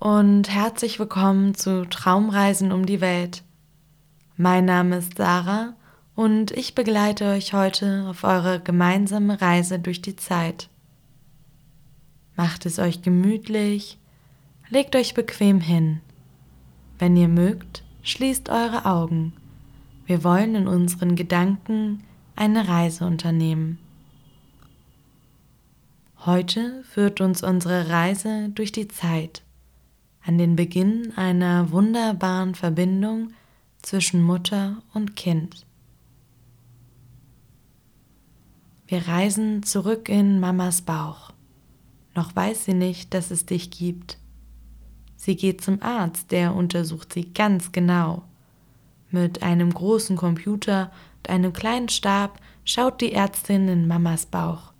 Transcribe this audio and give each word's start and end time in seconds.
und 0.00 0.50
herzlich 0.50 0.98
willkommen 0.98 1.54
zu 1.54 1.88
Traumreisen 1.88 2.72
um 2.72 2.86
die 2.86 3.00
Welt. 3.00 3.42
Mein 4.36 4.64
Name 4.64 4.96
ist 4.98 5.16
Sarah 5.16 5.74
und 6.14 6.50
ich 6.50 6.74
begleite 6.74 7.26
euch 7.26 7.52
heute 7.52 8.06
auf 8.08 8.24
eure 8.24 8.60
gemeinsame 8.60 9.40
Reise 9.40 9.78
durch 9.78 10.02
die 10.02 10.16
Zeit. 10.16 10.68
Macht 12.36 12.66
es 12.66 12.78
euch 12.78 13.02
gemütlich, 13.02 13.98
legt 14.68 14.96
euch 14.96 15.14
bequem 15.14 15.60
hin. 15.60 16.00
Wenn 16.98 17.16
ihr 17.16 17.28
mögt, 17.28 17.84
schließt 18.02 18.48
eure 18.48 18.86
Augen. 18.86 19.32
Wir 20.06 20.24
wollen 20.24 20.54
in 20.54 20.68
unseren 20.68 21.16
Gedanken 21.16 22.02
eine 22.36 22.68
Reise 22.68 23.06
unternehmen. 23.06 23.78
Heute 26.26 26.82
führt 26.84 27.20
uns 27.20 27.42
unsere 27.42 27.88
Reise 27.90 28.48
durch 28.54 28.72
die 28.72 28.88
Zeit 28.88 29.43
an 30.26 30.38
den 30.38 30.56
Beginn 30.56 31.12
einer 31.16 31.70
wunderbaren 31.70 32.54
Verbindung 32.54 33.32
zwischen 33.82 34.22
Mutter 34.22 34.82
und 34.94 35.16
Kind. 35.16 35.66
Wir 38.86 39.06
reisen 39.06 39.62
zurück 39.62 40.08
in 40.08 40.40
Mamas 40.40 40.82
Bauch. 40.82 41.32
Noch 42.14 42.34
weiß 42.34 42.64
sie 42.64 42.74
nicht, 42.74 43.12
dass 43.12 43.30
es 43.30 43.44
dich 43.44 43.70
gibt. 43.70 44.18
Sie 45.16 45.36
geht 45.36 45.60
zum 45.60 45.82
Arzt, 45.82 46.30
der 46.30 46.54
untersucht 46.54 47.12
sie 47.12 47.32
ganz 47.32 47.72
genau. 47.72 48.22
Mit 49.10 49.42
einem 49.42 49.72
großen 49.72 50.16
Computer 50.16 50.90
und 51.18 51.30
einem 51.30 51.52
kleinen 51.52 51.88
Stab 51.88 52.40
schaut 52.64 53.00
die 53.00 53.12
Ärztin 53.12 53.68
in 53.68 53.86
Mamas 53.86 54.26
Bauch. 54.26 54.72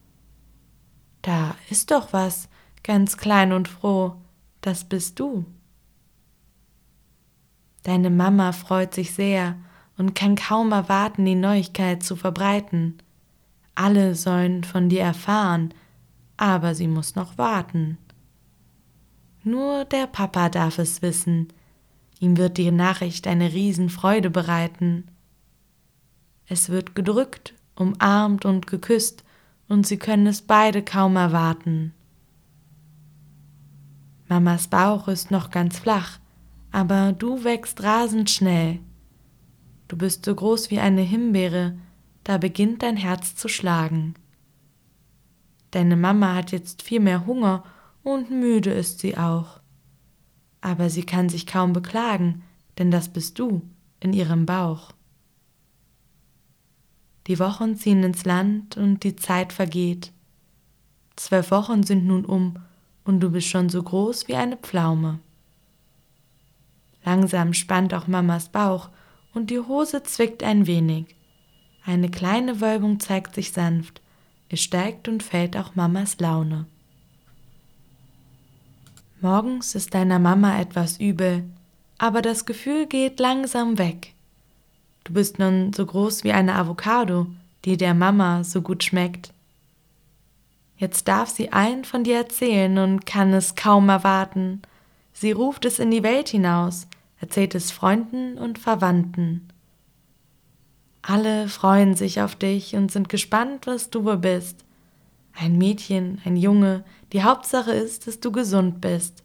Da 1.23 1.55
ist 1.71 1.91
doch 1.91 2.13
was, 2.13 2.49
ganz 2.83 3.17
klein 3.17 3.53
und 3.53 3.69
froh, 3.69 4.17
das 4.67 4.85
bist 4.85 5.21
du. 5.21 5.45
Deine 7.83 8.09
Mama 8.09 8.53
freut 8.53 8.95
sich 8.95 9.13
sehr 9.13 9.57
und 9.99 10.15
kann 10.15 10.37
kaum 10.37 10.73
erwarten, 10.73 11.25
die 11.25 11.35
Neuigkeit 11.35 12.03
zu 12.03 12.17
verbreiten. 12.17 12.99
Alle 13.75 14.15
sollen 14.15 14.65
von 14.65 14.89
dir 14.89 15.03
erfahren, 15.03 15.75
aber 16.37 16.75
sie 16.75 16.89
muss 16.89 17.15
noch 17.15 17.37
warten. 17.37 17.99
Nur 19.43 19.85
der 19.85 20.07
Papa 20.07 20.49
darf 20.49 20.79
es 20.79 21.03
wissen, 21.03 21.49
ihm 22.19 22.39
wird 22.39 22.57
die 22.57 22.71
Nachricht 22.71 23.27
eine 23.27 23.53
Riesenfreude 23.53 24.31
bereiten. 24.31 25.09
Es 26.47 26.71
wird 26.71 26.95
gedrückt, 26.95 27.53
umarmt 27.75 28.47
und 28.47 28.67
geküsst, 28.67 29.25
und 29.69 29.87
sie 29.87 29.99
können 29.99 30.27
es 30.27 30.43
beide 30.43 30.83
kaum 30.83 31.17
erwarten. 31.17 31.93
Mamas 34.29 34.69
Bauch 34.69 35.09
ist 35.09 35.31
noch 35.31 35.51
ganz 35.51 35.79
flach, 35.79 36.19
aber 36.71 37.13
du 37.13 37.45
wächst 37.45 37.83
rasend 37.83 38.31
schnell. 38.31 38.81
Du 39.89 39.97
bist 39.97 40.25
so 40.25 40.35
groß 40.35 40.71
wie 40.71 40.79
eine 40.79 41.03
Himbeere, 41.03 41.77
da 42.25 42.39
beginnt 42.39 42.83
dein 42.83 42.97
Herz 42.97 43.37
zu 43.37 43.49
schlagen. 43.49 44.15
Deine 45.73 45.97
Mama 45.97 46.35
hat 46.35 46.53
jetzt 46.53 46.83
viel 46.83 47.01
mehr 47.01 47.27
Hunger 47.27 47.65
und 48.03 48.31
müde 48.31 48.71
ist 48.71 49.01
sie 49.01 49.17
auch. 49.17 49.61
Aber 50.61 50.89
sie 50.89 51.05
kann 51.05 51.29
sich 51.29 51.47
kaum 51.47 51.73
beklagen, 51.73 52.43
denn 52.79 52.91
das 52.91 53.09
bist 53.09 53.39
du 53.39 53.63
in 54.01 54.13
ihrem 54.13 54.47
Bauch. 54.47 54.93
Die 57.27 57.39
Wochen 57.39 57.77
ziehen 57.77 58.03
ins 58.03 58.25
Land 58.25 58.77
und 58.77 59.03
die 59.03 59.17
Zeit 59.17 59.53
vergeht. 59.53 60.13
Zwölf 61.17 61.51
Wochen 61.51 61.83
sind 61.83 62.07
nun 62.07 62.25
um 62.25 62.59
und 63.05 63.21
du 63.21 63.31
bist 63.31 63.49
schon 63.49 63.69
so 63.69 63.83
groß 63.83 64.29
wie 64.29 64.35
eine 64.35 64.57
Pflaume. 64.57 65.21
Langsam 67.05 67.53
spannt 67.53 67.93
auch 67.93 68.07
Mamas 68.07 68.49
Bauch 68.49 68.89
und 69.35 69.51
die 69.51 69.61
Hose 69.61 70.03
zwickt 70.03 70.43
ein 70.43 70.67
wenig. 70.67 71.15
Eine 71.85 72.11
kleine 72.11 72.61
Wölbung 72.61 72.99
zeigt 72.99 73.35
sich 73.35 73.53
sanft. 73.53 74.01
Es 74.49 74.61
steigt 74.63 75.09
und 75.09 75.23
fällt 75.23 75.57
auch 75.57 75.75
Mamas 75.75 76.19
Laune. 76.19 76.67
Morgens 79.21 79.75
ist 79.75 79.95
deiner 79.95 80.19
Mama 80.19 80.59
etwas 80.59 80.99
übel, 80.99 81.45
aber 81.99 82.23
das 82.23 82.47
Gefühl 82.47 82.87
geht 82.87 83.21
langsam 83.21 83.79
weg. 83.79 84.15
Du 85.05 85.13
bist 85.13 85.39
nun 85.39 85.75
so 85.75 85.85
groß 85.85 86.25
wie 86.25 86.33
eine 86.33 86.55
Avocado, 86.55 87.27
die 87.67 87.77
der 87.77 87.93
Mama 87.93 88.45
so 88.45 88.63
gut 88.63 88.83
schmeckt. 88.85 89.34
Jetzt 90.77 91.09
darf 91.09 91.29
sie 91.29 91.53
allen 91.53 91.85
von 91.85 92.05
dir 92.05 92.17
erzählen 92.17 92.79
und 92.79 93.07
kann 93.07 93.33
es 93.33 93.55
kaum 93.55 93.89
erwarten. 93.89 94.63
Sie 95.13 95.33
ruft 95.33 95.65
es 95.65 95.79
in 95.79 95.91
die 95.91 96.03
Welt 96.03 96.29
hinaus, 96.29 96.89
erzählt 97.21 97.55
es 97.55 97.71
Freunden 97.71 98.37
und 98.39 98.59
Verwandten. 98.59 99.49
Alle 101.03 101.49
freuen 101.49 101.95
sich 101.95 102.23
auf 102.23 102.35
dich 102.35 102.75
und 102.75 102.91
sind 102.91 103.09
gespannt, 103.09 103.67
was 103.67 103.91
du 103.91 104.05
wohl 104.05 104.17
bist. 104.17 104.65
Ein 105.35 105.59
Mädchen, 105.59 106.21
ein 106.25 106.37
Junge, 106.37 106.85
die 107.13 107.23
Hauptsache 107.23 107.73
ist, 107.73 108.07
dass 108.07 108.21
du 108.21 108.33
gesund 108.33 108.81
bist. 108.81 109.23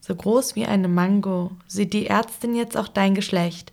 So 0.00 0.16
groß 0.16 0.56
wie 0.56 0.66
eine 0.66 0.88
Mango 0.88 1.52
sieht 1.68 1.92
die 1.92 2.08
Ärztin 2.08 2.56
jetzt 2.56 2.76
auch 2.76 2.88
dein 2.88 3.14
Geschlecht. 3.14 3.72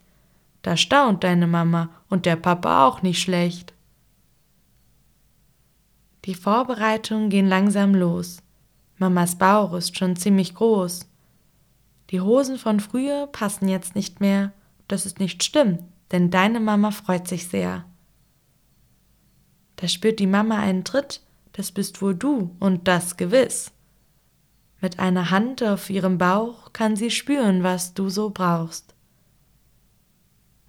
Da 0.61 0.77
staunt 0.77 1.23
deine 1.23 1.47
Mama 1.47 1.89
und 2.09 2.25
der 2.25 2.35
Papa 2.35 2.85
auch 2.85 3.01
nicht 3.01 3.19
schlecht. 3.21 3.73
Die 6.25 6.35
Vorbereitungen 6.35 7.29
gehen 7.29 7.47
langsam 7.47 7.95
los. 7.95 8.41
Mamas 8.97 9.37
Bauch 9.37 9.73
ist 9.73 9.97
schon 9.97 10.15
ziemlich 10.15 10.55
groß. 10.55 11.07
Die 12.09 12.21
Hosen 12.21 12.57
von 12.57 12.79
früher 12.79 13.27
passen 13.27 13.69
jetzt 13.69 13.95
nicht 13.95 14.19
mehr. 14.19 14.51
Das 14.87 15.05
ist 15.05 15.19
nicht 15.19 15.43
schlimm, 15.43 15.79
denn 16.11 16.31
deine 16.31 16.59
Mama 16.59 16.91
freut 16.91 17.27
sich 17.27 17.47
sehr. 17.47 17.85
Da 19.77 19.87
spürt 19.87 20.19
die 20.19 20.27
Mama 20.27 20.59
einen 20.59 20.83
Tritt, 20.83 21.21
das 21.53 21.71
bist 21.71 22.01
wohl 22.01 22.15
du 22.15 22.55
und 22.59 22.87
das 22.87 23.15
gewiss. 23.15 23.71
Mit 24.81 24.99
einer 24.99 25.29
Hand 25.29 25.63
auf 25.63 25.89
ihrem 25.89 26.17
Bauch 26.17 26.73
kann 26.73 26.95
sie 26.95 27.11
spüren, 27.11 27.63
was 27.63 27.93
du 27.93 28.09
so 28.09 28.29
brauchst. 28.29 28.95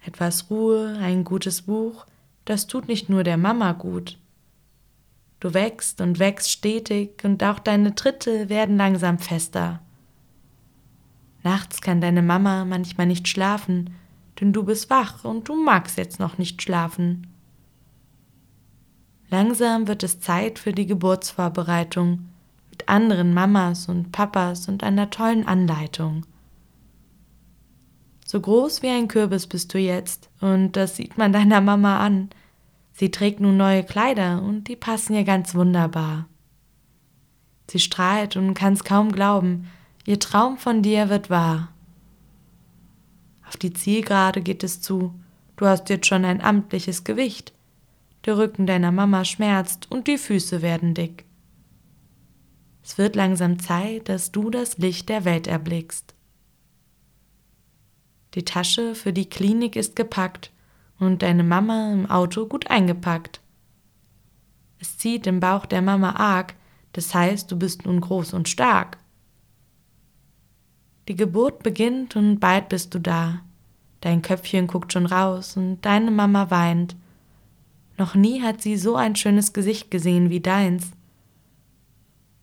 Etwas 0.05 0.49
Ruhe, 0.49 0.97
ein 0.99 1.23
gutes 1.23 1.63
Buch, 1.63 2.05
das 2.45 2.67
tut 2.67 2.87
nicht 2.87 3.09
nur 3.09 3.23
der 3.23 3.37
Mama 3.37 3.73
gut. 3.73 4.17
Du 5.41 5.55
wächst 5.55 5.99
und 6.01 6.19
wächst 6.19 6.51
stetig 6.51 7.23
und 7.23 7.43
auch 7.43 7.59
deine 7.59 7.95
Tritte 7.95 8.47
werden 8.47 8.77
langsam 8.77 9.17
fester. 9.17 9.81
Nachts 11.43 11.81
kann 11.81 11.99
deine 11.99 12.21
Mama 12.21 12.63
manchmal 12.63 13.07
nicht 13.07 13.27
schlafen, 13.27 13.89
denn 14.39 14.53
du 14.53 14.63
bist 14.63 14.91
wach 14.91 15.25
und 15.25 15.49
du 15.49 15.55
magst 15.55 15.97
jetzt 15.97 16.19
noch 16.19 16.37
nicht 16.37 16.61
schlafen. 16.61 17.25
Langsam 19.31 19.87
wird 19.87 20.03
es 20.03 20.19
Zeit 20.19 20.59
für 20.59 20.73
die 20.73 20.85
Geburtsvorbereitung 20.85 22.27
mit 22.69 22.87
anderen 22.87 23.33
Mamas 23.33 23.89
und 23.89 24.11
Papas 24.11 24.67
und 24.67 24.83
einer 24.83 25.09
tollen 25.09 25.47
Anleitung. 25.47 26.25
So 28.27 28.39
groß 28.39 28.83
wie 28.83 28.89
ein 28.89 29.07
Kürbis 29.07 29.47
bist 29.47 29.73
du 29.73 29.79
jetzt, 29.79 30.29
und 30.39 30.73
das 30.73 30.97
sieht 30.97 31.17
man 31.17 31.33
deiner 31.33 31.61
Mama 31.61 31.99
an. 31.99 32.29
Sie 33.01 33.09
trägt 33.09 33.39
nun 33.39 33.57
neue 33.57 33.83
Kleider 33.83 34.43
und 34.43 34.67
die 34.67 34.75
passen 34.75 35.15
ihr 35.15 35.23
ganz 35.23 35.55
wunderbar. 35.55 36.27
Sie 37.67 37.79
strahlt 37.79 38.35
und 38.35 38.53
kann's 38.53 38.83
kaum 38.83 39.11
glauben, 39.11 39.71
ihr 40.05 40.19
Traum 40.19 40.59
von 40.59 40.83
dir 40.83 41.09
wird 41.09 41.31
wahr. 41.31 41.69
Auf 43.47 43.57
die 43.57 43.73
Zielgerade 43.73 44.41
geht 44.41 44.63
es 44.63 44.81
zu, 44.81 45.15
du 45.55 45.65
hast 45.65 45.89
jetzt 45.89 46.05
schon 46.05 46.25
ein 46.25 46.41
amtliches 46.41 47.03
Gewicht. 47.03 47.53
Der 48.25 48.37
Rücken 48.37 48.67
deiner 48.67 48.91
Mama 48.91 49.25
schmerzt 49.25 49.89
und 49.89 50.05
die 50.05 50.19
Füße 50.19 50.61
werden 50.61 50.93
dick. 50.93 51.25
Es 52.83 52.99
wird 52.99 53.15
langsam 53.15 53.57
Zeit, 53.57 54.09
dass 54.09 54.31
du 54.31 54.51
das 54.51 54.77
Licht 54.77 55.09
der 55.09 55.25
Welt 55.25 55.47
erblickst. 55.47 56.13
Die 58.35 58.45
Tasche 58.45 58.93
für 58.93 59.11
die 59.11 59.27
Klinik 59.27 59.75
ist 59.75 59.95
gepackt 59.95 60.51
und 61.01 61.21
deine 61.21 61.43
Mama 61.43 61.91
im 61.91 62.09
Auto 62.09 62.45
gut 62.45 62.69
eingepackt. 62.69 63.41
Es 64.79 64.97
zieht 64.97 65.27
im 65.27 65.39
Bauch 65.39 65.65
der 65.65 65.81
Mama 65.81 66.11
arg, 66.15 66.55
das 66.93 67.13
heißt, 67.13 67.51
du 67.51 67.57
bist 67.57 67.85
nun 67.85 68.01
groß 68.01 68.33
und 68.33 68.49
stark. 68.49 68.97
Die 71.07 71.15
Geburt 71.15 71.63
beginnt 71.63 72.15
und 72.15 72.39
bald 72.39 72.69
bist 72.69 72.93
du 72.93 72.99
da. 72.99 73.41
Dein 74.01 74.21
Köpfchen 74.21 74.67
guckt 74.67 74.93
schon 74.93 75.05
raus 75.05 75.57
und 75.57 75.81
deine 75.81 76.11
Mama 76.11 76.49
weint. 76.49 76.95
Noch 77.97 78.15
nie 78.15 78.41
hat 78.41 78.61
sie 78.61 78.77
so 78.77 78.95
ein 78.95 79.15
schönes 79.15 79.53
Gesicht 79.53 79.91
gesehen 79.91 80.29
wie 80.29 80.39
deins. 80.39 80.91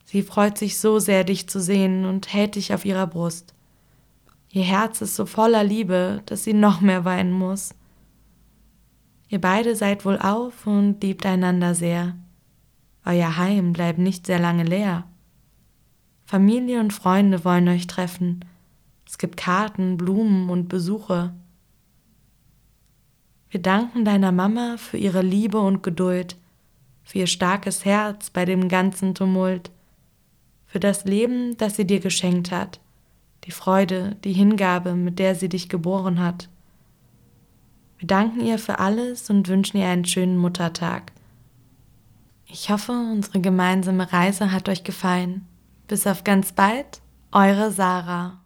Sie 0.04 0.22
freut 0.22 0.56
sich 0.56 0.78
so 0.78 0.98
sehr, 0.98 1.24
dich 1.24 1.48
zu 1.48 1.60
sehen 1.60 2.04
und 2.04 2.32
hält 2.32 2.54
dich 2.54 2.72
auf 2.72 2.84
ihrer 2.84 3.06
Brust. 3.06 3.54
Ihr 4.50 4.64
Herz 4.64 5.00
ist 5.02 5.16
so 5.16 5.26
voller 5.26 5.64
Liebe, 5.64 6.22
dass 6.26 6.44
sie 6.44 6.54
noch 6.54 6.80
mehr 6.80 7.04
weinen 7.04 7.32
muss. 7.32 7.74
Ihr 9.28 9.40
beide 9.40 9.76
seid 9.76 10.04
wohl 10.04 10.18
auf 10.18 10.66
und 10.66 11.02
liebt 11.02 11.26
einander 11.26 11.74
sehr. 11.74 12.16
Euer 13.04 13.36
Heim 13.36 13.72
bleibt 13.72 13.98
nicht 13.98 14.26
sehr 14.26 14.38
lange 14.38 14.64
leer. 14.64 15.04
Familie 16.24 16.80
und 16.80 16.92
Freunde 16.92 17.44
wollen 17.44 17.68
euch 17.68 17.86
treffen. 17.86 18.44
Es 19.06 19.16
gibt 19.16 19.38
Karten, 19.38 19.96
Blumen 19.96 20.50
und 20.50 20.68
Besuche. 20.68 21.32
Wir 23.50 23.62
danken 23.62 24.04
deiner 24.04 24.32
Mama 24.32 24.76
für 24.76 24.98
ihre 24.98 25.22
Liebe 25.22 25.58
und 25.58 25.82
Geduld, 25.82 26.36
für 27.02 27.20
ihr 27.20 27.26
starkes 27.26 27.86
Herz 27.86 28.28
bei 28.28 28.44
dem 28.44 28.68
ganzen 28.68 29.14
Tumult, 29.14 29.70
für 30.66 30.80
das 30.80 31.06
Leben, 31.06 31.56
das 31.56 31.76
sie 31.76 31.86
dir 31.86 32.00
geschenkt 32.00 32.50
hat, 32.50 32.80
die 33.44 33.50
Freude, 33.50 34.16
die 34.24 34.34
Hingabe, 34.34 34.94
mit 34.94 35.18
der 35.18 35.34
sie 35.34 35.48
dich 35.48 35.70
geboren 35.70 36.20
hat. 36.20 36.50
Wir 37.98 38.06
danken 38.06 38.40
ihr 38.40 38.58
für 38.58 38.78
alles 38.78 39.28
und 39.28 39.48
wünschen 39.48 39.78
ihr 39.78 39.88
einen 39.88 40.04
schönen 40.04 40.36
Muttertag. 40.36 41.12
Ich 42.46 42.70
hoffe, 42.70 42.92
unsere 42.92 43.40
gemeinsame 43.40 44.12
Reise 44.12 44.52
hat 44.52 44.68
euch 44.68 44.84
gefallen. 44.84 45.46
Bis 45.88 46.06
auf 46.06 46.24
ganz 46.24 46.52
bald, 46.52 47.02
eure 47.32 47.70
Sarah. 47.72 48.37